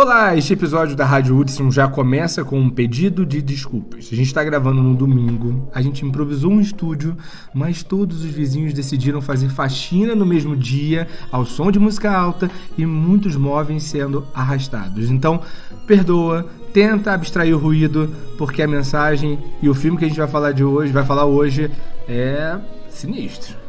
[0.00, 4.08] Olá, este episódio da Rádio Hudson já começa com um pedido de desculpas.
[4.12, 7.16] A gente está gravando no domingo, a gente improvisou um estúdio,
[7.52, 12.48] mas todos os vizinhos decidiram fazer faxina no mesmo dia, ao som de música alta
[12.78, 15.10] e muitos móveis sendo arrastados.
[15.10, 15.42] Então,
[15.84, 18.08] perdoa, tenta abstrair o ruído,
[18.38, 21.24] porque a mensagem e o filme que a gente vai falar de hoje, vai falar
[21.24, 21.72] hoje,
[22.06, 22.56] é
[22.88, 23.67] sinistro.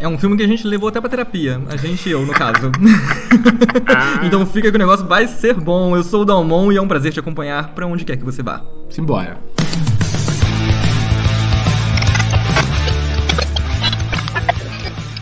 [0.00, 1.60] É um filme que a gente levou até pra terapia.
[1.68, 2.72] A gente e eu, no caso.
[4.24, 5.94] então fica que o negócio vai ser bom.
[5.94, 8.42] Eu sou o Dalmon e é um prazer te acompanhar pra onde quer que você
[8.42, 8.62] vá.
[8.88, 9.36] Simbora.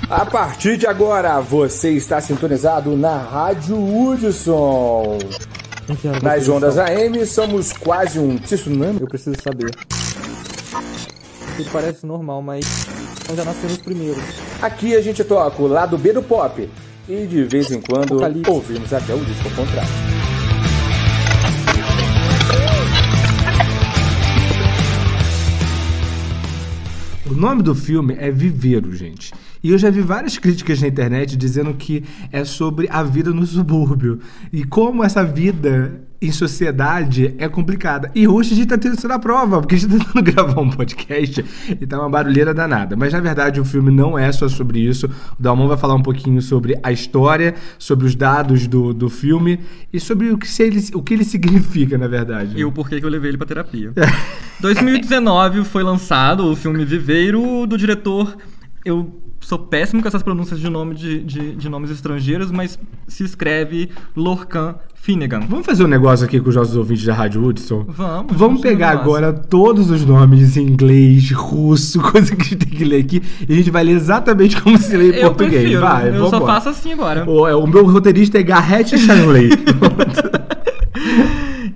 [0.08, 5.18] A partir de agora, você está sintonizado na Rádio Hudson.
[6.22, 9.00] Nas ondas AM, somos quase um tsunami.
[9.00, 9.74] Eu preciso saber.
[11.58, 12.64] Tudo parece normal, mas
[13.26, 14.22] nós já nascemos primeiros.
[14.62, 16.70] Aqui a gente toca o lado B do pop.
[17.08, 18.48] E de vez em quando Apocalipse.
[18.48, 19.90] ouvimos até o disco ao contrário.
[27.28, 29.32] O nome do filme é Viveiro, gente.
[29.60, 33.44] E eu já vi várias críticas na internet dizendo que é sobre a vida no
[33.44, 34.20] subúrbio.
[34.52, 38.10] E como essa vida em sociedade é complicada.
[38.14, 40.60] E hoje a gente tá tendo isso na prova, porque a gente tá tentando gravar
[40.60, 41.44] um podcast
[41.80, 42.96] e tá uma barulheira danada.
[42.96, 45.06] Mas na verdade o filme não é só sobre isso.
[45.06, 49.60] O Dalmon vai falar um pouquinho sobre a história, sobre os dados do, do filme
[49.92, 52.58] e sobre o que, ele, o que ele significa, na verdade.
[52.58, 53.92] E o porquê que eu levei ele pra terapia.
[54.60, 58.36] 2019 foi lançado o filme Viveiro, do diretor.
[58.84, 63.24] Eu sou péssimo com essas pronúncias de, nome de, de, de nomes estrangeiros, mas se
[63.24, 65.40] escreve Lorcan Finnegan.
[65.48, 67.84] Vamos fazer um negócio aqui com os nossos ouvintes da Rádio Hudson?
[67.88, 68.36] Vamos.
[68.36, 72.84] Vamos pegar agora todos os nomes em inglês, russo, coisa que a gente tem que
[72.84, 75.62] ler aqui, e a gente vai ler exatamente como se lê em Eu português.
[75.62, 75.80] prefiro.
[75.80, 76.52] Vai, eu só embora.
[76.54, 77.28] faço assim agora.
[77.28, 79.50] O, é, o meu roteirista é Garrett Shanley.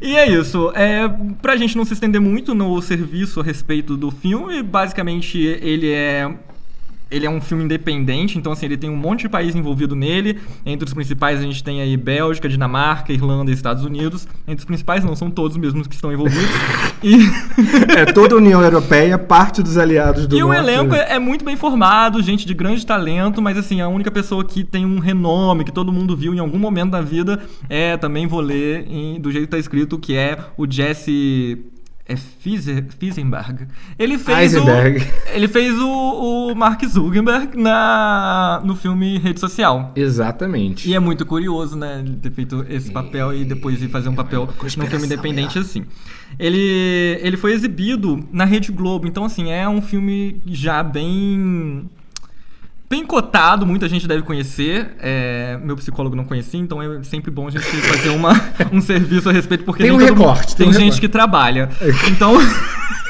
[0.05, 0.73] E é isso.
[0.75, 1.09] É,
[1.41, 6.29] pra gente não se estender muito no serviço a respeito do filme, basicamente ele é.
[7.13, 10.41] Ele é um filme independente, então assim, ele tem um monte de país envolvido nele.
[10.67, 14.27] Entre os principais a gente tem aí Bélgica, Dinamarca, Irlanda e Estados Unidos.
[14.49, 16.51] Entre os principais não, são todos mesmo que estão envolvidos.
[17.05, 17.17] E,
[17.99, 20.61] é toda a União Europeia, parte dos aliados do e o norte.
[20.61, 24.45] elenco é é muito bem formado, gente de grande talento, mas assim, a única pessoa
[24.45, 28.29] que tem um renome, que todo mundo viu em algum momento da vida, é, também
[28.29, 31.59] vou ler em- do jeito que tá escrito, que é o Jesse...
[32.07, 33.69] É Fisenberg.
[33.97, 34.99] Ele fez Eisenberg.
[35.01, 39.93] o ele fez o, o Mark Zuckerberg na no filme Rede Social.
[39.95, 40.89] Exatamente.
[40.89, 44.15] E é muito curioso, né, ele ter feito esse papel e depois ir fazer um
[44.15, 45.61] papel num filme independente é.
[45.61, 45.85] assim.
[46.39, 51.89] Ele, ele foi exibido na Rede Globo, então assim, é um filme já bem
[52.93, 54.91] bem cotado, muita gente deve conhecer.
[55.01, 58.33] É, meu psicólogo não conhecia, então é sempre bom a gente fazer uma,
[58.71, 61.01] um serviço a respeito, porque Tem um todo mundo- recorte, tem, tem um gente recorte.
[61.01, 61.71] que trabalha.
[62.11, 62.35] Então.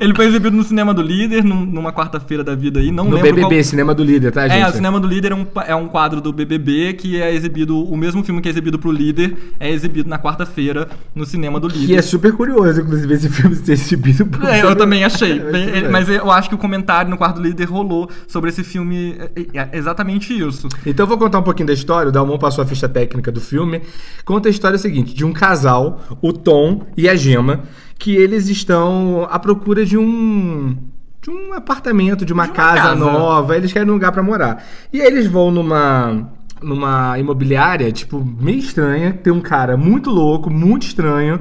[0.00, 2.90] Ele foi exibido no cinema do líder, num- numa quarta-feira da vida aí.
[2.90, 3.64] Não no lembro BBB, qual...
[3.64, 4.60] Cinema do Líder, tá, gente?
[4.62, 7.82] É, o Cinema do Líder é um, é um quadro do BBB que é exibido,
[7.84, 11.68] o mesmo filme que é exibido pro Líder é exibido na quarta-feira no Cinema do
[11.68, 11.96] Que Líder.
[11.98, 14.44] é super curioso, inclusive, esse filme ser exibido por...
[14.44, 15.38] É, eu também achei.
[15.48, 18.62] É, Bem, mas eu acho que o comentário no quarto do líder rolou sobre esse
[18.64, 19.16] filme.
[19.54, 20.68] É, é exatamente isso.
[20.86, 22.08] Então eu vou contar um pouquinho da história.
[22.08, 23.80] O Dalmon passou a ficha técnica do filme.
[24.24, 27.60] Conta a história seguinte: de um casal, o Tom e a Gema,
[27.98, 30.76] que eles estão à procura de um.
[31.20, 32.94] De um apartamento, de uma, De uma casa, casa.
[32.96, 34.64] nova, eles querem um lugar pra morar.
[34.92, 36.30] E aí eles vão numa
[36.62, 41.38] numa imobiliária, tipo, meio estranha, tem um cara muito louco, muito estranho.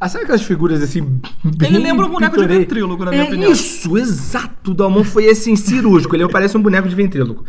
[0.00, 3.24] Ah, sabe aquelas figuras assim, bem Ele lembra um boneco de pitorei- ventríloco, na minha
[3.24, 3.52] é opinião.
[3.52, 4.70] Isso, exato.
[4.72, 6.14] O Dalmon foi assim, cirúrgico.
[6.16, 7.44] Ele parece um boneco de ventríloco.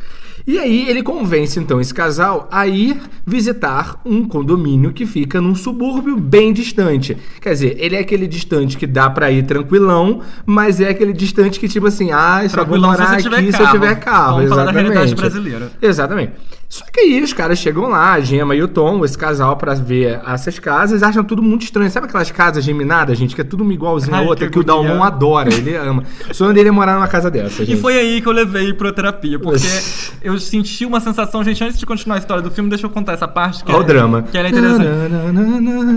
[0.48, 5.56] E aí ele convence então esse casal a ir visitar um condomínio que fica num
[5.56, 7.18] subúrbio bem distante.
[7.42, 11.60] Quer dizer, ele é aquele distante que dá pra ir tranquilão, mas é aquele distante
[11.60, 14.36] que tipo assim, ah, só vou se morar aqui se eu tiver carro.
[14.36, 14.94] Vamos falar da exatamente.
[14.94, 15.72] realidade brasileira.
[15.82, 16.34] Exatamente.
[16.68, 19.74] Só que aí os caras chegam lá, a Gema e o Tom, esse casal, pra
[19.74, 21.90] ver essas casas, acham tudo muito estranho.
[21.90, 24.64] Sabe aquelas casas geminadas, gente, que é tudo uma igualzinha Ai, outra, que que, o.
[24.64, 26.04] Dalmon adora, ele ama.
[26.30, 27.78] O sonho dele é morar numa casa dessa, gente.
[27.78, 29.68] E foi aí que eu levei pra terapia, porque
[30.24, 33.14] eu senti uma sensação, gente, antes de continuar a história do filme, deixa eu contar
[33.14, 34.24] essa parte que Olha é, o drama.
[34.24, 34.88] Que ela é interessante.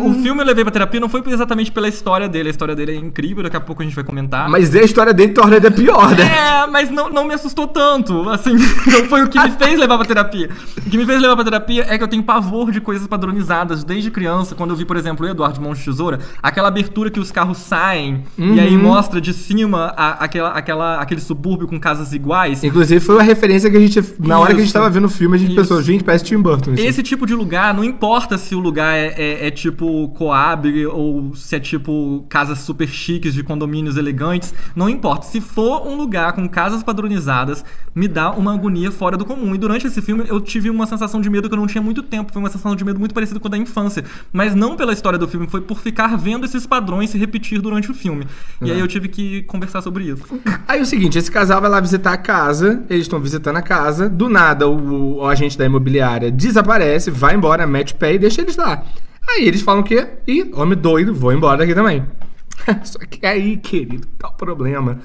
[0.05, 2.93] O filme eu levei pra terapia não foi exatamente pela história dele, a história dele
[2.93, 4.49] é incrível, daqui a pouco a gente vai comentar.
[4.49, 6.25] Mas a história dele torna ainda pior, né?
[6.25, 8.53] É, mas não, não me assustou tanto, assim,
[8.87, 10.49] não foi o que me fez levar pra terapia.
[10.87, 13.85] O que me fez levar pra terapia é que eu tenho pavor de coisas padronizadas
[13.85, 14.55] desde criança.
[14.55, 18.25] Quando eu vi, por exemplo, o Eduardo de Tesoura, aquela abertura que os carros saem
[18.37, 22.63] e aí mostra de cima a- aquela, aquela, aquele subúrbio com casas iguais.
[22.65, 24.03] Inclusive, foi uma referência que a gente.
[24.19, 24.73] Na hora que a gente Isso.
[24.75, 25.61] tava vendo o filme, a gente Isso.
[25.61, 26.73] pensou, gente, parece Tim Burton.
[26.75, 26.83] isso.
[26.85, 31.35] Esse tipo de lugar, não importa se o lugar é, é- é tipo Coab ou
[31.35, 35.27] se é tipo casas super chiques de condomínios elegantes, não importa.
[35.27, 37.65] Se for um lugar com casas padronizadas,
[37.95, 39.55] me dá uma agonia fora do comum.
[39.55, 42.03] E durante esse filme eu tive uma sensação de medo que eu não tinha muito
[42.03, 42.33] tempo.
[42.33, 44.05] Foi uma sensação de medo muito parecida com a da infância.
[44.33, 47.91] Mas não pela história do filme, foi por ficar vendo esses padrões se repetir durante
[47.91, 48.27] o filme.
[48.61, 50.25] E aí eu tive que conversar sobre isso.
[50.67, 53.63] Aí é o seguinte, esse casal vai lá visitar a casa, eles estão visitando a
[53.63, 58.19] casa, do nada o, o agente da imobiliária desaparece, vai embora, mete o pé e
[58.19, 58.83] deixa eles lá.
[59.29, 62.05] Aí eles falam que, ih, homem doido, vou embora daqui também.
[62.83, 64.99] Só que aí, querido, tá o problema.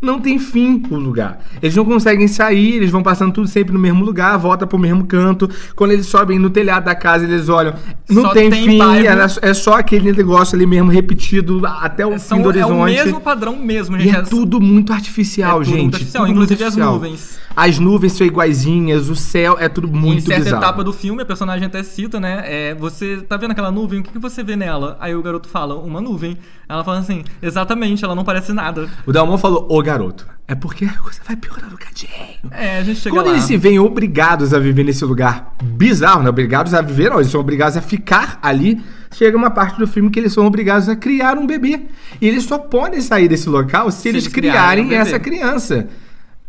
[0.00, 1.40] Não tem fim o lugar.
[1.62, 5.04] Eles não conseguem sair, eles vão passando tudo sempre no mesmo lugar, volta pro mesmo
[5.04, 5.48] canto.
[5.74, 7.74] Quando eles sobem no telhado da casa, eles olham.
[8.08, 12.18] Não Só tem, tem fim, era- é só aquele negócio ali mesmo repetido até o
[12.18, 13.04] São, fim do é o horizonte.
[13.04, 14.16] mesmo padrão mesmo, E gente.
[14.16, 15.82] é tudo muito artificial, É tudo gente.
[15.82, 16.92] muito artificial, tudo inclusive muito as artificial.
[16.94, 17.46] nuvens.
[17.56, 20.62] As nuvens são iguaizinhas, o céu é tudo em muito certa bizarro.
[20.62, 22.42] etapa do filme, a personagem até cita, né?
[22.44, 24.00] É, você tá vendo aquela nuvem?
[24.00, 24.96] O que, que você vê nela?
[25.00, 26.36] Aí o garoto fala, uma nuvem.
[26.68, 28.88] Ela fala assim, exatamente, ela não parece nada.
[29.06, 32.10] O Dalmon falou, ô garoto, é porque a coisa vai piorando um cadinho.
[32.50, 33.32] É, a gente chega Quando lá.
[33.32, 37.18] eles se veem obrigados a viver nesse lugar bizarro, não é obrigados a viver, não,
[37.18, 38.80] eles são obrigados a ficar ali.
[39.12, 41.86] Chega uma parte do filme que eles são obrigados a criar um bebê.
[42.20, 45.88] E eles só podem sair desse local se, eles, eles criarem criarem um essa criança.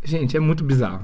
[0.03, 1.01] Gente, é muito bizarro.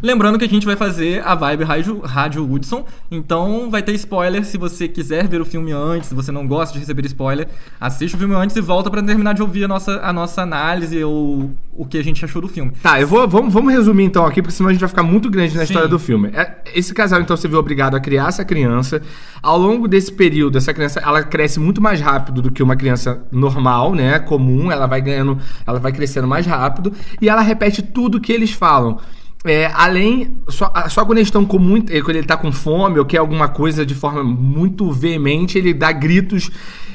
[0.00, 4.44] Lembrando que a gente vai fazer a vibe Rádio, Rádio Woodson, então vai ter spoiler
[4.44, 7.48] se você quiser ver o filme antes, se você não gosta de receber spoiler,
[7.80, 11.02] assiste o filme antes e volta pra terminar de ouvir a nossa, a nossa análise
[11.02, 12.72] ou o que a gente achou do filme.
[12.82, 15.30] Tá, eu vou, vamos, vamos resumir então aqui, porque senão a gente vai ficar muito
[15.30, 15.72] grande na Sim.
[15.72, 16.30] história do filme.
[16.34, 19.02] É, esse casal, então, se vê obrigado a criar essa criança.
[19.42, 23.22] Ao longo desse período, essa criança, ela cresce muito mais rápido do que uma criança
[23.30, 24.18] normal, né?
[24.18, 26.92] Comum, ela vai ganhando, ela vai crescendo mais rápido.
[27.20, 28.98] E ela repete tudo que eles falam.
[29.44, 31.92] É, além, só, só quando eles estão com muito.
[32.04, 35.90] Quando ele tá com fome ou quer alguma coisa de forma muito veemente, ele dá
[35.90, 36.48] gritos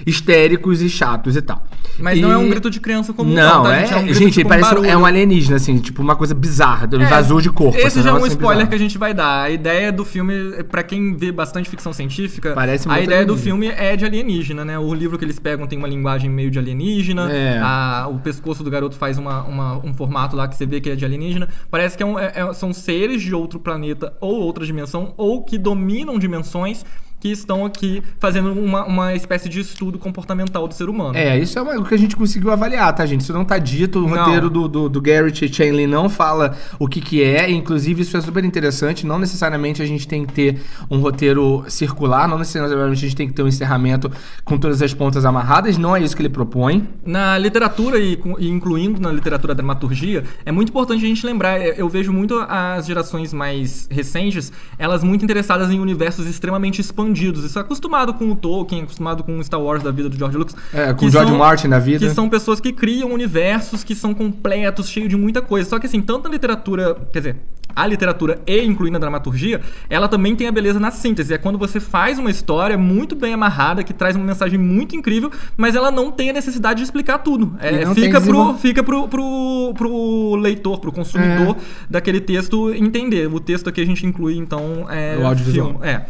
[0.06, 1.62] histéricos e chatos e tal.
[2.00, 3.80] Mas E- não é um grito de criança comum, Não, tá, é.
[3.82, 3.94] gente?
[3.94, 4.90] É um Gente, grito, tipo, um parece barulho.
[4.90, 6.88] é um alienígena, assim, tipo uma coisa bizarra.
[6.92, 7.78] É, vazou de corpo.
[7.78, 8.70] Esse assim, já é um spoiler bizarro.
[8.70, 9.42] que a gente vai dar.
[9.44, 13.68] A ideia do filme, pra quem vê bastante ficção científica, Parece a ideia do filme
[13.68, 14.78] é de alienígena, né?
[14.80, 17.28] O livro que eles pegam tem uma linguagem meio de alienígena.
[17.32, 17.58] É.
[17.62, 20.90] a- o pescoço do garoto faz uma, uma- um formato lá que você vê que
[20.90, 21.50] é de alienígena.
[21.70, 25.44] Parece que é um- é- é- são seres de outro planeta ou outra dimensão, ou
[25.44, 26.86] que dominam dimensões
[27.20, 31.16] que estão aqui fazendo uma, uma espécie de estudo comportamental do ser humano.
[31.18, 33.22] É, isso é uma- o que a gente conseguiu avaliar, tá, gente?
[33.22, 34.18] Isso não tá dito, o Não.
[34.26, 38.22] roteiro do, do, do Garrett Chainley não fala o que que é, inclusive isso é
[38.22, 40.62] super interessante, não necessariamente a gente tem que ter
[40.92, 44.12] um roteiro circular, não necessariamente a gente tem que ter um encerramento
[44.46, 46.88] com todas as pontas amarradas, não é isso que ele propõe.
[47.06, 51.60] Na literatura e, e incluindo na literatura da dramaturgia, é muito importante a gente lembrar.
[51.60, 57.07] é, Eu vejo muito as gerações mais recentes, elas muito interessadas em universos extremamente expandidos.
[57.46, 60.38] Isso é acostumado com o Tolkien, acostumado com o Star Wars da vida do George
[60.38, 60.56] Lucas.
[60.74, 62.08] É, com o George Martin na vida.
[62.08, 65.70] Que são pessoas que criam universos que são completos, cheios de muita coisa.
[65.70, 67.38] Só que assim, tanto a literatura, quer dizer,
[67.78, 71.32] a literatura e incluindo a dramaturgia, ela também tem a beleza na síntese.
[71.32, 75.32] É quando você faz uma história muito bem amarrada, que traz uma mensagem muito incrível,
[75.56, 77.56] mas ela não tem a necessidade de explicar tudo.
[77.60, 81.56] É, fica pro, fica pro, pro, pro leitor, pro consumidor
[81.88, 83.28] daquele texto entender.
[83.28, 85.16] O texto aqui a gente inclui, então, é.
[85.18, 85.70] O audiovisual.
[85.74, 85.88] filme.
[85.88, 86.06] É.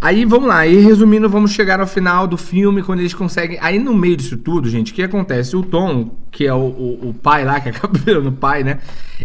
[0.00, 3.58] Aí vamos lá, e resumindo, vamos chegar ao final do filme, quando eles conseguem.
[3.60, 5.56] Aí no meio disso tudo, gente, o que acontece?
[5.56, 8.78] O Tom, que é o, o, o pai lá, que acaba virando pai, né?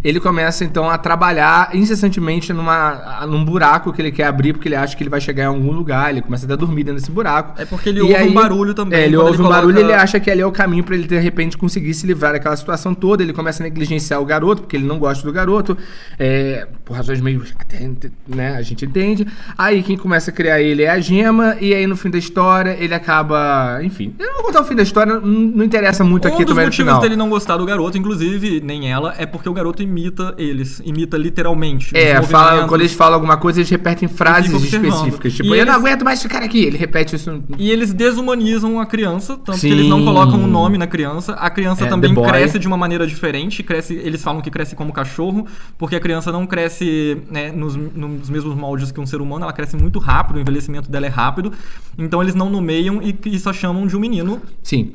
[0.04, 4.76] Ele começa então a trabalhar incessantemente numa, num buraco que ele quer abrir, porque ele
[4.76, 6.10] acha que ele vai chegar em algum lugar.
[6.10, 7.62] Ele começa até a dormir dentro desse buraco.
[7.62, 9.94] É porque ele ouve um barulho também, É, ele ouve ele um barulho e coloca-
[9.94, 12.56] ele acha que ali é o caminho pra ele de repente conseguir se livrar daquela
[12.56, 13.22] situação toda.
[13.24, 15.78] Ele começa a negligenciar o garoto, porque ele não gosta do garoto,
[16.18, 17.44] é, por razões meio.
[17.60, 17.90] Até,
[18.28, 19.28] né, a gente entende.
[19.58, 22.76] Aí quem começa a criar ele é a gema, e aí no fim da história
[22.80, 23.80] ele acaba.
[23.84, 26.44] Enfim, eu não vou contar o fim da história, não, não interessa muito Um aqui
[26.46, 27.02] dos também no motivos final.
[27.02, 30.82] dele não gostar do garoto, inclusive, nem ela, é porque o garoto imita eles.
[30.86, 31.73] Imita literalmente.
[31.94, 35.34] É, fala, quando eles falam alguma coisa, eles repetem frases específicas.
[35.34, 36.64] Tipo, E eu não eles- aguento mais ficar aqui.
[36.64, 37.44] Ele repete isso.
[37.58, 39.68] E eles desumanizam a criança, tanto Sim.
[39.68, 41.34] que eles não colocam um nome na criança.
[41.34, 43.62] A criança É, também cresce de uma maneira diferente.
[43.64, 45.46] Cresce, eles falam que cresce como cachorro,
[45.78, 49.54] porque a criança não cresce né, nos, nos mesmos moldes que um ser humano, ela
[49.54, 51.52] cresce muito rápido, o envelhecimento dela é rápido.
[51.98, 54.42] Então eles não nomeiam e, e só chamam de um menino.
[54.62, 54.94] Sim.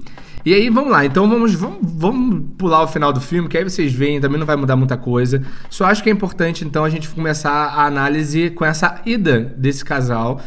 [0.48, 1.04] E aí, vamos lá.
[1.04, 4.46] Então, vamos, vamos, vamos pular o final do filme, que aí vocês veem, também não
[4.46, 5.42] vai mudar muita coisa.
[5.68, 9.84] Só acho que é importante, então, a gente começar a análise com essa ida desse
[9.84, 10.40] casal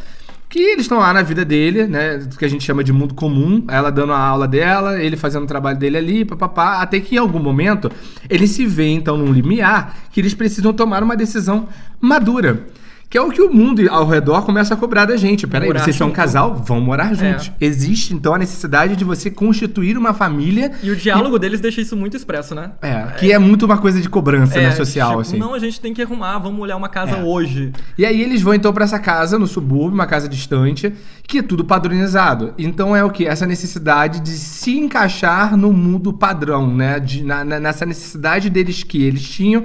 [0.50, 2.20] que eles estão lá na vida dele, né?
[2.36, 3.64] Que a gente chama de mundo comum.
[3.68, 6.82] Ela dando a aula dela, ele fazendo o trabalho dele ali, papapá.
[6.82, 7.92] Até que em algum momento
[8.28, 11.70] ele se vê, então, num limiar que eles precisam tomar uma decisão
[12.02, 12.66] madura.
[13.12, 15.46] Que é o que o mundo ao redor começa a cobrar da gente.
[15.46, 16.16] Peraí, Morar vocês são um junto.
[16.16, 17.52] casal, vão morar juntos.
[17.60, 20.72] Existe, então, a necessidade de você constituir uma família.
[20.82, 22.72] E o diálogo deles deixa isso muito expresso, né?
[22.82, 25.38] É, que é muito uma coisa de cobrança, né, social, tipo, assim.
[25.38, 27.22] Não, a gente tem que arrumar, vamos olhar uma casa É.
[27.22, 27.74] hoje.
[27.98, 30.94] E aí eles vão então pra essa casa no subúrbio, uma casa distante,
[31.28, 32.54] que é tudo padronizado.
[32.58, 33.28] Então é o que?
[33.28, 36.98] Essa necessidade de se encaixar no mundo padrão, né?
[36.98, 39.64] De, na- na- nessa necessidade deles que eles tinham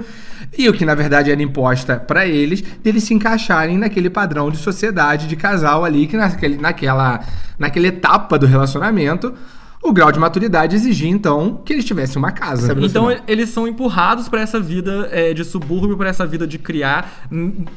[0.57, 4.57] e o que na verdade era imposta pra eles, deles se encaixarem naquele padrão de
[4.57, 7.21] sociedade de casal ali que naquele, naquela,
[7.57, 9.33] naquela etapa do relacionamento.
[9.81, 12.73] O grau de maturidade exigia, então, que eles tivessem uma casa.
[12.73, 13.23] Então final.
[13.27, 17.27] eles são empurrados pra essa vida é, de subúrbio, pra essa vida de criar,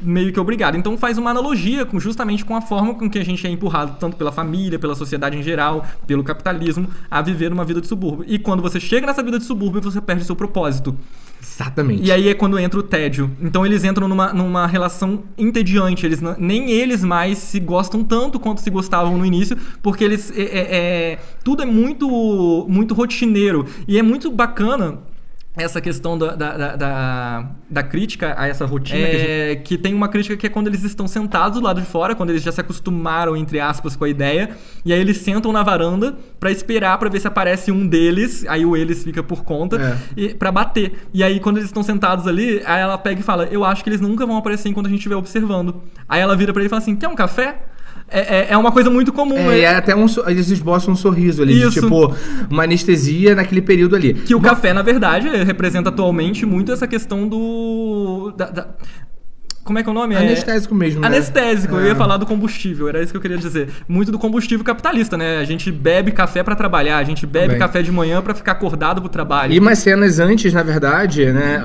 [0.01, 0.75] meio que obrigado.
[0.75, 3.97] Então faz uma analogia com, justamente com a forma com que a gente é empurrado,
[3.99, 8.25] tanto pela família, pela sociedade em geral, pelo capitalismo, a viver uma vida de subúrbio.
[8.27, 10.97] E quando você chega nessa vida de subúrbio, você perde seu propósito.
[11.41, 12.03] Exatamente.
[12.03, 13.31] E aí é quando entra o tédio.
[13.41, 16.05] Então eles entram numa, numa relação entediante.
[16.05, 20.31] Eles nem eles mais se gostam tanto quanto se gostavam no início, porque eles.
[20.35, 20.67] É, é-
[21.13, 23.65] é- tudo é muito, muito rotineiro.
[23.87, 24.99] E é muito bacana.
[25.53, 29.05] Essa questão da, da, da, da- crítica a essa rotina.
[29.05, 31.81] que, a gente- que tem uma crítica que é quando eles estão sentados do lado
[31.81, 34.51] de fora, quando eles já se acostumaram, entre aspas, com a ideia.
[34.85, 38.45] E aí eles sentam na varanda pra esperar pra ver se aparece um deles.
[38.47, 39.97] Aí o eles fica por conta É.
[40.15, 40.93] e, pra bater.
[41.13, 43.89] E aí, quando eles estão sentados ali, aí ela pega e fala: Eu acho que
[43.89, 45.81] eles nunca vão aparecer enquanto a gente estiver observando.
[46.07, 47.59] Aí ela vira pra ele e fala assim: Quer um café?
[48.11, 49.37] É, é, é uma coisa muito comum.
[49.37, 49.57] É, né?
[49.59, 52.13] e é até um, eles esboçam um sorriso ali, de, tipo,
[52.49, 54.13] uma anestesia naquele período ali.
[54.13, 58.33] Que o café, na verdade, representa atualmente muito essa questão do.
[58.35, 58.67] da- da-
[59.63, 60.15] Como é que é o nome?
[60.15, 61.07] É- Anestésico mesmo, né?
[61.07, 61.87] Anestésico, eu É.
[61.89, 63.69] ia falar do combustível, era isso que eu queria dizer.
[63.87, 65.37] Muito do combustível capitalista, né?
[65.37, 69.01] A gente bebe café pra trabalhar, a gente bebe café de manhã pra ficar acordado
[69.01, 69.53] pro trabalho.
[69.53, 71.63] E umas cenas antes, na verdade, né,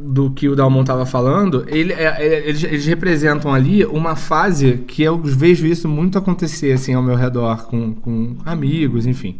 [0.00, 4.84] do que o Dalmon tava falando, ele, é- é- eles, eles representam ali uma fase
[4.86, 9.38] que eu vejo isso muito acontecer, assim, ao meu redor, com, com amigos, enfim.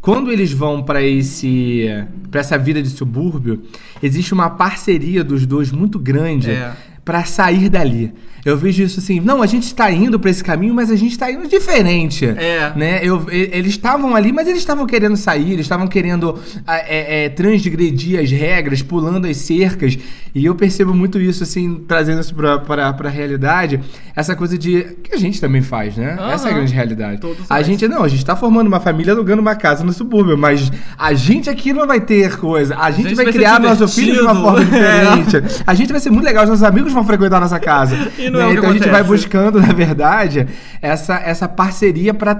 [0.00, 1.86] Quando eles vão pra esse
[2.30, 3.62] para essa vida de subúrbio,
[4.00, 6.72] existe uma parceria dos dois muito grande É.
[7.06, 8.12] pra sair dali.
[8.44, 11.10] Eu vejo isso assim, não, a gente está indo pra esse caminho, mas a gente
[11.10, 12.24] está indo diferente.
[12.24, 12.72] É.
[12.76, 13.00] Né?
[13.02, 18.20] Eu, eles estavam ali, mas eles estavam querendo sair, eles estavam querendo é, é, transgredir
[18.20, 19.98] as regras, pulando as cercas.
[20.32, 23.80] E eu percebo muito isso, assim, trazendo isso pra, pra, pra realidade.
[24.14, 24.96] Essa coisa de.
[25.02, 26.14] que a gente também faz, né?
[26.18, 26.32] Aham.
[26.32, 27.20] Essa é a grande realidade.
[27.20, 27.66] Todos a nós.
[27.66, 31.14] gente, não, a gente tá formando uma família alugando uma casa no subúrbio, mas a
[31.14, 32.76] gente aqui não vai ter coisa.
[32.76, 35.62] A gente, gente vai, vai criar nosso filho de uma forma diferente.
[35.66, 37.96] A gente vai ser muito legal, os nossos amigos vão frequentar a nossa casa.
[38.18, 40.46] E não é o que então a gente vai buscando, na verdade,
[40.82, 42.34] essa, essa parceria para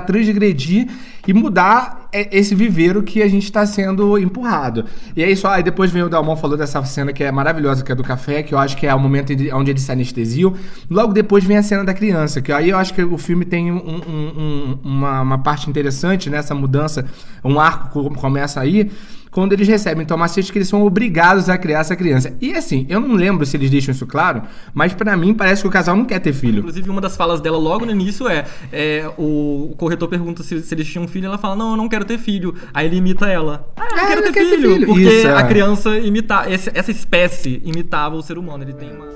[0.00, 0.88] transgredir
[1.26, 4.84] e mudar é, esse viveiro que a gente está sendo empurrado.
[5.16, 7.92] E aí só, aí depois vem o Dalmon falou dessa cena que é maravilhosa, que
[7.92, 10.54] é do café, que eu acho que é o momento onde eles se anestesiam.
[10.90, 13.70] Logo depois vem a cena da criança, que aí eu acho que o filme tem
[13.70, 17.04] um- um- um- uma, uma parte interessante nessa mudança,
[17.44, 18.90] um arco co- começa aí,
[19.30, 22.34] quando eles recebem então macete que eles são obrigados a criar essa criança.
[22.40, 24.42] E assim, eu não lembro se eles deixam isso claro,
[24.74, 26.58] mas pra mim parece que o casal não quer ter filho.
[26.58, 30.74] Inclusive, uma das falas dela logo no início é, é, o, corretor pergunta se, se
[30.74, 32.54] eles tinham filho, ela fala, não, eu não quero ter filho.
[32.74, 33.68] Aí ele imita ela.
[33.76, 34.72] Ah, eu não Ah, quero ter quero ter filho.
[34.72, 34.86] filho.
[34.86, 35.36] Porque Isso, é.
[35.36, 38.64] a criança imita, essa espécie imitava o ser humano.
[38.64, 39.06] Ele tem uma...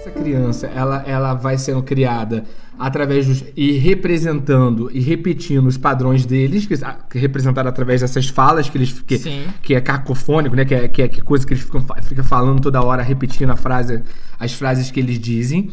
[0.00, 2.44] Essa criança, ela, ela vai sendo criada
[2.78, 3.44] através dos.
[3.56, 8.78] e representando e repetindo os padrões deles, que, que é representado através dessas falas que
[8.78, 8.92] eles.
[8.92, 9.44] que, Sim.
[9.62, 10.64] que é cacofônico, né?
[10.64, 13.56] Que é, que é que coisa que eles ficam fica falando toda hora, repetindo a
[13.56, 14.02] frase,
[14.38, 15.70] as frases que eles dizem.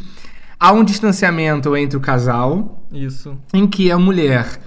[0.60, 3.36] Há um distanciamento entre o casal, Isso.
[3.51, 4.60] em que a mulher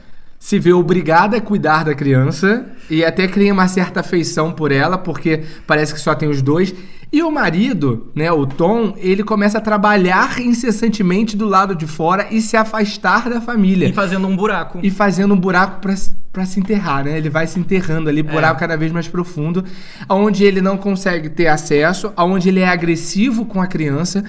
[0.44, 4.98] se vê obrigada a cuidar da criança e até cria uma certa afeição por ela,
[4.98, 6.74] porque parece que só tem os dois.
[7.14, 12.26] E o marido, né, o Tom, ele começa a trabalhar incessantemente do lado de fora
[12.28, 13.86] e se afastar da família.
[13.88, 14.80] E fazendo um buraco.
[14.82, 17.16] E fazendo um buraco pra, se- pra se enterrar, né?
[17.16, 18.60] Ele vai se enterrando ali, buraco É.
[18.60, 19.64] cada vez mais profundo,
[20.08, 24.24] aonde ele não consegue ter acesso, aonde ele é agressivo com a criança.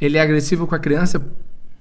[0.00, 1.24] Ele é agressivo com a criança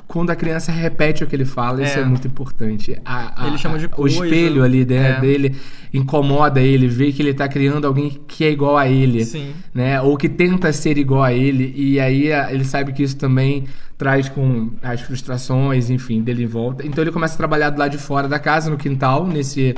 [0.08, 2.02] quando a criança repete o que ele fala, isso É.
[2.02, 2.98] é muito importante.
[3.04, 4.24] A- a- Ele chama de a- o coisa.
[4.26, 5.20] espelho ali né, É.
[5.20, 5.56] dele
[5.94, 9.54] incomoda ele, vê que ele tá criando alguém que é igual a ele, Sim.
[9.74, 10.00] né?
[10.02, 13.66] Ou que tenta ser igual a ele, e aí ele sabe que isso também
[13.98, 16.86] traz com as frustrações, enfim, dele em volta.
[16.86, 19.74] Então ele começa a trabalhar do lado de fora da casa, no quintal, nesse,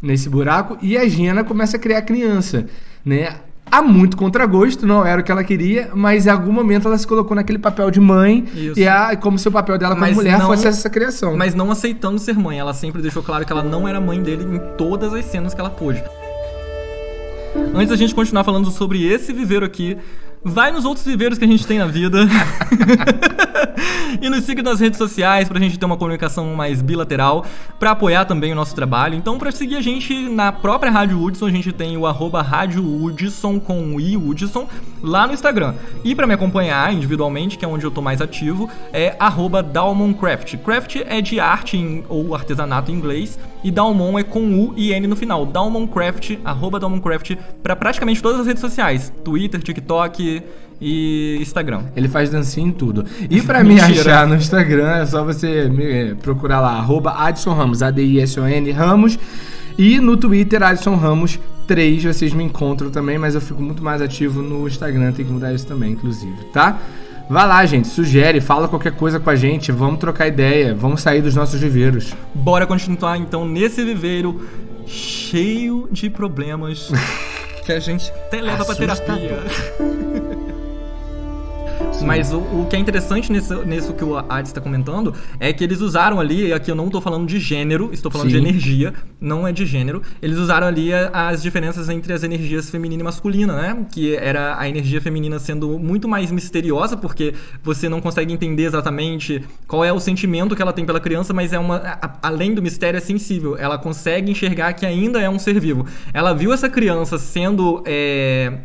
[0.00, 2.66] nesse buraco, e a Gina começa a criar criança,
[3.04, 3.36] né?
[3.70, 7.06] Há muito contragosto, não era o que ela queria, mas em algum momento ela se
[7.06, 8.78] colocou naquele papel de mãe, Isso.
[8.78, 11.36] e a, como se o papel dela como Mas mulher não- fosse essa criação.
[11.36, 12.58] Mas não aceitando ser mãe.
[12.58, 15.60] Ela sempre deixou claro que ela não era mãe dele em todas as cenas que
[15.60, 16.02] ela pôde.
[17.74, 19.96] Antes da gente continuar falando sobre esse viveiro aqui,
[20.44, 22.20] vai nos outros viveiros que a gente tem na vida.
[24.20, 27.44] e nos siga nas redes sociais pra gente ter uma comunicação mais bilateral,
[27.78, 29.14] pra apoiar também o nosso trabalho.
[29.14, 32.82] Então, pra seguir a gente na própria Rádio Hudson, a gente tem o arroba Rádio
[32.84, 34.66] Hudson com I Hudson
[35.02, 35.74] lá no Instagram.
[36.04, 40.56] E pra me acompanhar individualmente, que é onde eu tô mais ativo, é arroba DalmonCraft.
[40.58, 44.92] Craft é de arte em- ou artesanato em inglês, e Dalmon é com U e
[44.92, 45.44] N no final.
[45.44, 49.12] DalmonCraft, arroba DalmonCraft, pra praticamente todas as redes sociais.
[49.24, 50.40] Twitter, TikTok
[50.80, 51.82] e Instagram.
[51.96, 53.04] Ele faz dancinha em tudo.
[53.28, 57.82] E pra me achar no Instagram, é só você me procurar lá, arroba Adson Ramos,
[57.82, 59.18] A-D-I-S-O-N Ramos.
[59.76, 64.00] E no Twitter, Adson Ramos 3, vocês me encontram também, mas eu fico muito mais
[64.00, 66.78] ativo no Instagram, tem que mudar isso também, inclusive, tá?
[67.28, 71.20] Vai lá, gente, sugere, fala qualquer coisa com a gente, vamos trocar ideia, vamos sair
[71.20, 72.14] dos nossos viveiros.
[72.32, 74.48] Bora continuar então nesse viveiro
[74.86, 76.88] cheio de problemas
[77.66, 79.16] que a gente até leva pra Assustador.
[79.16, 80.25] terapia.
[82.06, 85.64] Mas o, o que é interessante nesse, nisso que o Adi está comentando é que
[85.64, 88.42] eles usaram ali, e aqui eu não estou falando de gênero, estou falando de Sim.
[88.46, 90.00] energia, não é de gênero.
[90.22, 93.86] Eles usaram ali as diferenças entre as energias feminina e masculina, né?
[93.92, 99.42] Que era a energia feminina sendo muito mais misteriosa, porque você não consegue entender exatamente
[99.66, 101.76] qual é o sentimento que ela tem pela criança, mas é uma.
[101.78, 103.56] a- além do mistério, é sensível.
[103.58, 105.84] Ela consegue enxergar que ainda é um ser vivo.
[106.14, 107.82] Ela viu essa criança sendo.
[107.84, 108.60] é,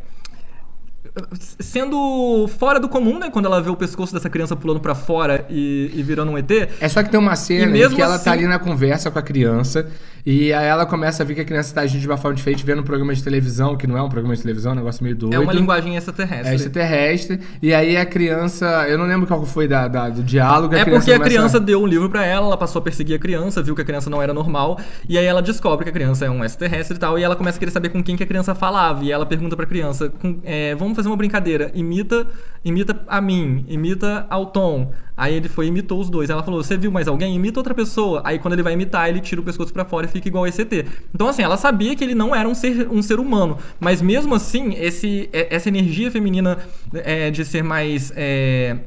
[1.59, 3.29] sendo fora do comum, né?
[3.29, 6.49] Quando ela vê o pescoço dessa criança pulando pra fora e, e virando um ET.
[6.79, 9.19] É só que tem uma cena em que ela tá assim- ali na conversa com
[9.19, 9.89] a criança
[10.25, 12.65] e aí ela começa a ver que a criança tá agindo de uma forma diferente,
[12.65, 15.03] vendo um programa de televisão, que não é um programa de televisão, é um negócio
[15.03, 15.33] meio doido.
[15.35, 16.49] É uma linguagem extraterrestre.
[16.51, 17.39] É extraterrestre.
[17.61, 18.65] E aí a criança.
[18.87, 20.75] Eu não lembro qual foi da, da- do diálogo.
[20.75, 23.61] É porque a criança deu um livro pra ela, ela passou a perseguir a criança,
[23.61, 26.29] viu que a criança não era normal, e aí ela descobre que a criança é
[26.29, 28.53] um extraterrestre e tal, e ela começa a querer saber com quem que a criança
[28.55, 30.11] falava, e ela pergunta pra criança,
[30.43, 32.27] é, vamos fazer uma brincadeira, imita,
[32.63, 34.91] imita a mim, imita ao Tom.
[35.15, 36.31] Aí ele foi e imitou os dois.
[36.31, 37.35] Ela falou, você viu mais alguém?
[37.35, 38.21] Imita outra pessoa.
[38.25, 40.61] Aí quando ele vai imitar, ele tira o pescoço pra fora e fica igual esse
[40.61, 40.85] ET.
[41.13, 44.35] Então assim, ela sabia que ele não era um ser, um ser humano, mas mesmo
[44.35, 46.57] assim, esse, é- essa energia feminina
[46.93, 48.11] é, de ser mais...
[48.15, 48.77] é,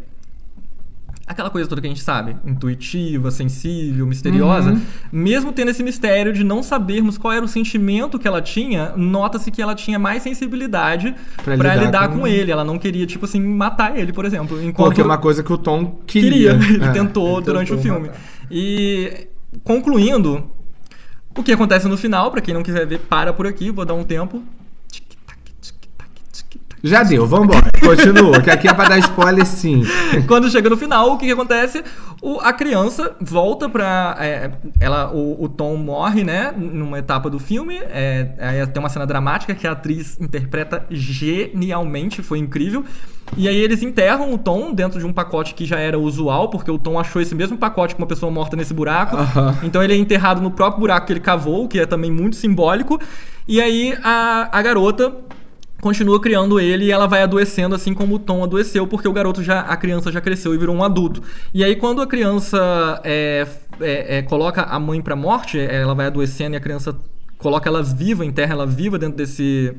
[1.26, 4.80] aquela coisa toda que a gente sabe, intuitiva, sensível, misteriosa, Uhum.
[5.10, 9.50] mesmo tendo esse mistério de não sabermos qual era o sentimento que ela tinha, nota-se
[9.50, 12.26] que ela tinha mais sensibilidade Pra pra lidar lidar, com- com...
[12.26, 12.52] ele.
[12.52, 14.62] Ela não queria, tipo assim, matar ele, por exemplo.
[14.62, 16.58] Enquanto Porque é uma coisa que o Tom queria.
[16.58, 16.74] queria.
[16.76, 18.06] Ele É, tentou ele durante tentou o filme.
[18.08, 18.20] matar.
[18.50, 19.26] E
[19.62, 20.44] concluindo,
[21.37, 23.94] o que acontece no final, pra quem não quiser ver, para por aqui, vou dar
[23.94, 24.42] um tempo.
[26.85, 27.70] Já deu, vambora.
[27.81, 29.83] Continua, que aqui é pra dar spoiler sim.
[30.29, 31.83] Quando chega no final, o que, que acontece?
[32.20, 34.14] O- a criança volta pra.
[34.20, 36.53] é, ela, o, o Tom morre, né?
[36.57, 37.77] Numa etapa do filme.
[37.88, 42.85] É, aí tem uma cena dramática que a atriz interpreta genialmente, foi incrível.
[43.37, 46.70] E aí eles enterram o Tom dentro de um pacote que já era usual, porque
[46.70, 49.16] o Tom achou esse mesmo pacote com uma pessoa morta nesse buraco.
[49.62, 53.01] Então ele é enterrado no próprio buraco que ele cavou, que é também muito simbólico.
[53.49, 55.12] E aí a, a garota
[55.85, 59.42] continua criando ele e ela vai adoecendo assim como o Tom adoeceu, porque o garoto
[59.42, 61.23] já, a criança já cresceu e virou um adulto.
[61.53, 63.47] E aí quando a criança é,
[63.79, 66.97] é, é, coloca a mãe pra morte, ela vai adoecendo e a criança
[67.37, 69.75] coloca ela viva, enterra ela viva dentro desse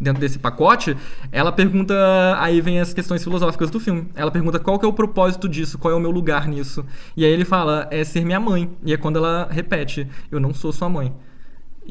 [0.00, 0.96] dentro desse pacote,
[1.30, 1.94] ela pergunta,
[2.38, 4.08] aí vem as questões filosóficas do filme.
[4.16, 6.86] Ela pergunta qual que é o propósito disso, qual é o meu lugar nisso.
[7.14, 8.70] E aí ele fala, é ser minha mãe.
[8.82, 11.12] E é quando ela repete, eu não sou sua mãe.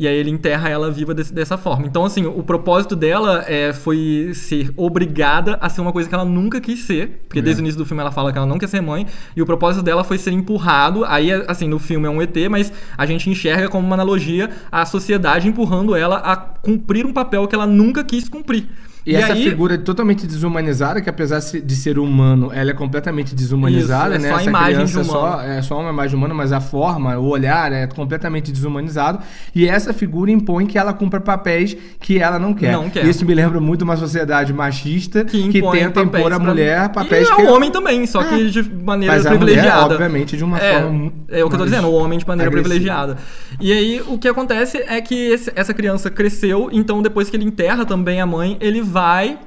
[0.01, 1.85] E aí ele enterra ela viva desse- dessa forma.
[1.85, 6.23] Então, assim, o propósito dela é, foi ser obrigada a ser uma coisa que ela
[6.23, 7.19] nunca quis ser.
[7.27, 9.05] Porque desde o início do filme ela fala que ela não quer ser mãe.
[9.35, 11.03] E o propósito dela foi ser empurrado.
[11.03, 14.85] Aí, assim, no filme é um ET, mas a gente enxerga como uma analogia a
[14.85, 18.69] sociedade empurrando ela a cumprir um papel que ela nunca quis cumprir.
[19.09, 23.33] E, E essa aí- figura totalmente desumanizada, que apesar de ser humano, ela é completamente
[23.33, 24.29] desumanizada, Isso, é né?
[24.29, 26.61] só a essa imagem criança de é só, é só uma imagem humana, mas a
[26.61, 29.19] forma, o olhar é completamente desumanizado.
[29.55, 32.73] E essa figura impõe que ela cumpra papéis que ela não quer.
[32.73, 33.03] Não quer.
[33.05, 37.27] Isso me lembra muito uma sociedade machista que, que, tenta impor à pra- mulher papéis
[37.27, 39.93] e que ao homem também, só que de maneira Mas a mulher, privilegiada.
[39.95, 42.49] obviamente, de uma é, forma É o que eu tô dizendo, o homem de maneira
[42.49, 42.69] agressiva.
[42.75, 43.17] privilegiada.
[43.59, 47.45] E aí, o que acontece é que esse- essa criança cresceu, então depois que ele
[47.45, 48.98] enterra também a mãe, ele vai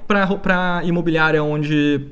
[0.06, 2.10] pra, pra imobiliária onde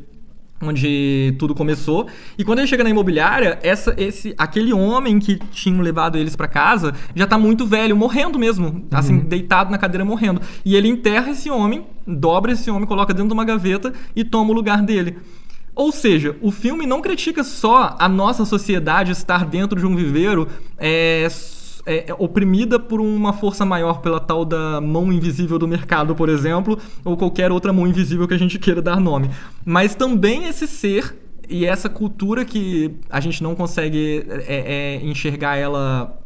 [0.63, 2.07] onde tudo começou.
[2.37, 6.47] E quando ele chega na imobiliária, essa, esse, aquele homem que tinham levado eles pra
[6.47, 10.41] casa já tá muito velho, morrendo mesmo, assim, deitado na cadeira morrendo.
[10.65, 14.51] E ele enterra esse homem, dobra esse homem, coloca dentro de uma gaveta e toma
[14.51, 15.17] o lugar dele.
[15.75, 20.47] Ou seja, o filme não critica só a nossa sociedade estar dentro de um viveiro
[20.77, 21.27] é,
[21.91, 26.29] é, é, oprimida por uma força maior pela tal da mão invisível do mercado, por
[26.29, 29.29] exemplo, ou qualquer outra mão invisível que a gente queira dar nome.
[29.65, 31.17] Mas também esse ser
[31.49, 36.20] e essa cultura que a gente não consegue é, é, enxergar ela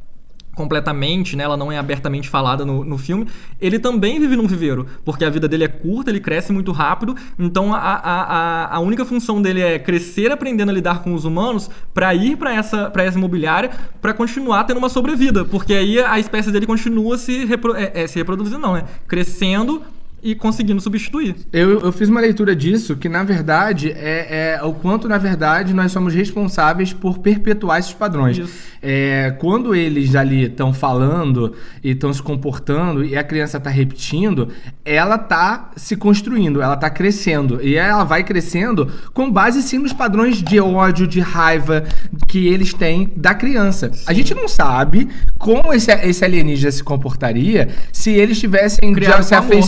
[0.54, 1.44] completamente, né?
[1.44, 3.26] Ela não é abertamente falada no, no filme.
[3.60, 7.16] Ele também vive num viveiro, porque a vida dele é curta, ele cresce muito rápido.
[7.38, 11.70] Então a, a, a, única função dele é crescer aprendendo a lidar com os humanos
[11.92, 16.18] para ir para essa, pra essa imobiliária para continuar tendo uma sobrevida, porque aí a
[16.18, 18.84] espécie dele continua se, repro, é, é, se reproduzindo, não, né?
[19.06, 19.82] Crescendo
[20.24, 21.36] e conseguindo substituir.
[21.52, 25.74] Eu, eu fiz uma leitura disso que, na verdade, é, é o quanto, na verdade,
[25.74, 28.40] nós somos responsáveis por perpetuar esses padrões.
[28.82, 34.48] É, quando eles ali estão falando e estão se comportando e a criança está repetindo,
[34.82, 37.60] ela está se construindo, ela está crescendo.
[37.62, 41.84] E ela vai crescendo com base, sim, nos padrões de ódio, de raiva
[42.26, 43.90] que eles têm da criança.
[44.06, 45.06] A gente não sabe
[45.38, 49.62] como esse, esse alienígena se comportaria se eles tivessem Criado já se com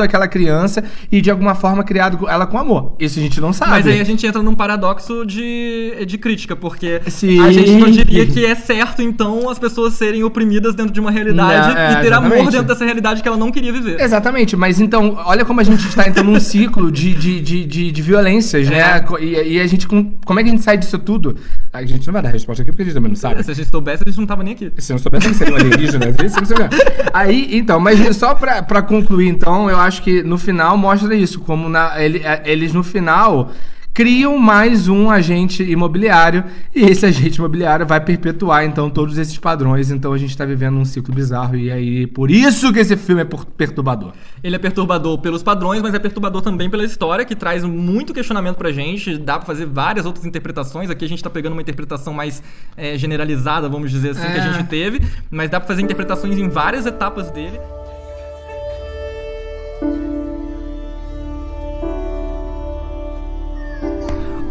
[0.00, 0.04] amor.
[0.06, 2.94] àquela criança e de alguma forma criado ela com amor.
[2.98, 3.70] Isso a gente não sabe.
[3.72, 7.40] Mas aí a gente entra num paradoxo de, de crítica, porque Sim.
[7.40, 11.10] a gente não diria que é certo, então, as pessoas serem oprimidas dentro de uma
[11.10, 12.50] realidade Não, é, e ter amor exatamente.
[12.52, 14.00] dentro dessa realidade que ela não queria viver.
[14.00, 17.90] Exatamente, mas então, olha como a gente está entrando num ciclo de, de, de, de,
[17.92, 18.96] de violências, né?
[18.96, 19.00] É.
[19.00, 21.36] Co- E, e a gente, com- como é que a gente sai disso tudo?
[21.72, 23.42] A gente não vai dar resposta aqui porque a gente também não sabe.
[23.42, 24.70] Se a gente soubesse, a gente não tava nem aqui.
[24.78, 26.06] Se não soubesse, seria um alienígena.
[26.44, 26.68] seria.
[27.12, 31.40] Aí, então, mas só pra, pra concluir, então, eu acho que no final mostra isso,
[31.40, 33.50] como na, ele- é, eles no final
[33.94, 39.90] criam mais um agente imobiliário e esse agente imobiliário vai perpetuar, então, todos esses padrões.
[39.90, 43.20] Então, a gente tá vivendo um ciclo bizarro e aí, por isso que esse filme
[43.20, 44.12] é perturbador.
[44.42, 48.56] Ele é perturbador pelos padrões, mas é perturbador também pela história, que traz muito questionamento
[48.56, 49.18] pra gente.
[49.18, 50.88] Dá pra fazer várias outras interpretações.
[50.88, 52.42] Aqui a gente tá pegando uma interpretação mais
[52.74, 54.52] é, generalizada, vamos dizer assim, que a É.
[54.54, 55.02] gente teve.
[55.30, 57.60] Mas dá pra fazer interpretações em várias etapas dele.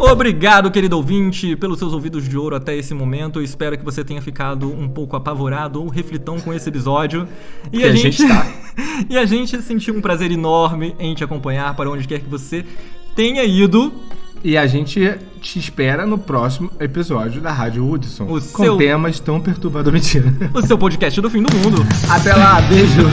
[0.03, 3.39] Obrigado, querido ouvinte, pelos seus ouvidos de ouro até esse momento.
[3.39, 7.27] Eu espero que você tenha ficado um pouco apavorado ou reflitão com esse episódio.
[7.71, 8.47] E Que a gente tá.
[9.09, 12.65] e a gente sentiu um prazer enorme em te acompanhar para onde quer que você
[13.15, 13.93] tenha ido.
[14.43, 14.99] E a gente
[15.39, 18.23] te espera no próximo episódio da Rádio Hudson.
[18.23, 20.13] O com seu- temas tão perturbadores.
[20.15, 20.33] Mentira.
[20.51, 21.85] O seu podcast do fim do mundo.
[22.09, 23.03] Até lá, beijo.